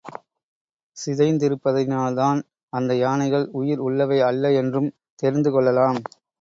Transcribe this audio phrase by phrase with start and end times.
[0.97, 2.39] சிதைந்திருப்பதினால்தான்
[2.73, 4.91] அந்த யானைகள் உயிர் உள்ளவை அல்ல என்றும்
[5.15, 6.01] தெரிந்து கொள்ளலாம்.